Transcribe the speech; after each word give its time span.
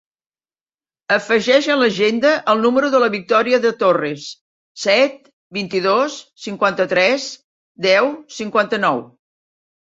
Afegeix 1.15 1.65
a 1.73 1.73
l'agenda 1.81 2.31
el 2.53 2.63
número 2.63 2.89
de 2.95 3.01
la 3.03 3.09
Victòria 3.15 3.59
De 3.65 3.73
Torres: 3.83 4.23
set, 4.85 5.21
vint-i-dos, 5.59 6.17
cinquanta-tres, 6.47 7.29
deu, 7.89 8.11
cinquanta-nou. 8.41 9.05